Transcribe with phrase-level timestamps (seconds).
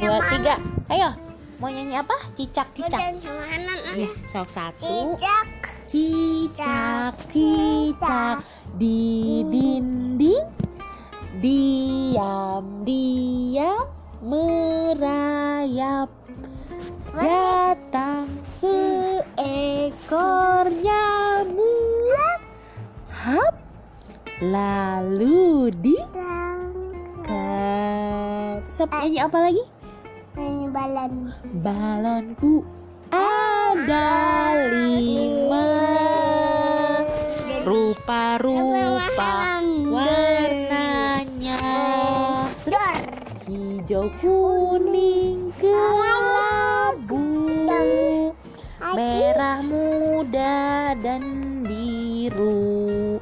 [0.00, 0.56] tiga.
[0.88, 1.12] Ayo
[1.60, 2.16] mau nyanyi apa?
[2.32, 2.96] Cicak cicak.
[2.96, 4.88] Hanan Iya, sok satu.
[4.88, 5.48] Cicak.
[5.90, 8.38] Cicak, cicak.
[8.78, 10.46] di dinding
[11.40, 13.88] Diam, diam.
[14.20, 16.12] Merayap.
[17.16, 18.28] Datang
[18.60, 22.40] seekor nyamuk.
[23.08, 23.56] Hap.
[24.40, 25.96] Lalu di
[28.70, 29.79] Sep, nyanyi apa lagi?
[30.80, 31.28] Balon.
[31.60, 32.64] Balonku
[33.12, 34.08] ada
[34.72, 35.68] lima.
[37.68, 39.60] Rupa-rupa
[39.92, 41.60] warnanya.
[43.44, 47.28] Hijau, kuning, kelabu.
[48.96, 53.20] Merah muda dan biru.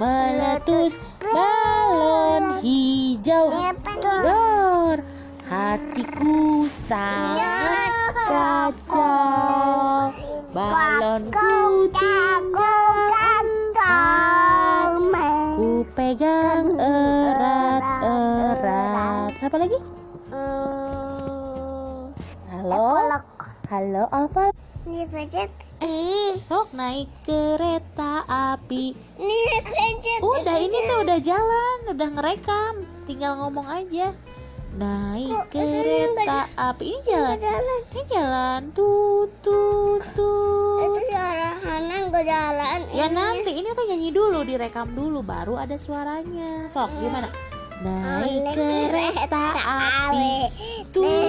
[0.00, 3.52] Meletus balon hijau.
[4.00, 5.04] Dor
[5.46, 10.10] Hatiku sangat kacau
[10.50, 12.50] Balonku tinggal
[15.54, 18.10] Ku pegang erat-erat.
[19.38, 19.78] Siapa lagi?
[22.50, 23.06] Halo?
[23.70, 24.50] Halo Alfa
[26.42, 28.98] Sok naik kereta api.
[30.26, 32.82] Udah ini tuh udah jalan Udah ngerekam.
[33.06, 34.10] Tinggal ngomong aja
[34.76, 36.84] Naik Kok ini kereta api.
[36.92, 37.36] Ini jalan.
[37.96, 38.60] Ini jalan.
[38.76, 40.84] Tut tut tut.
[40.84, 43.16] Itu suara Hanan gue jalan Ya Ini.
[43.16, 46.68] nanti ini kan nyanyi dulu direkam dulu baru ada suaranya.
[46.68, 47.32] Sok gimana?
[47.80, 50.52] Naik kereta api.
[50.92, 51.25] tut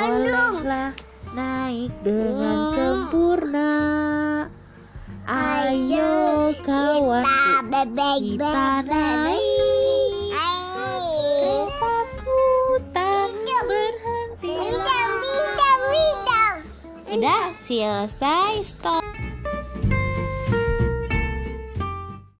[0.00, 0.64] Bandung.
[0.64, 0.92] Bolehlah
[1.36, 3.72] naik dengan sempurna.
[5.28, 9.44] Ayo kawan Kita bebek kita naik.
[11.40, 12.40] Keretaku
[12.96, 13.28] tak
[13.68, 14.56] berhenti.
[17.10, 19.09] udah selesai stop